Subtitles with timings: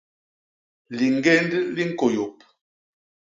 [0.97, 2.35] Liñgénd li ñkôyôp.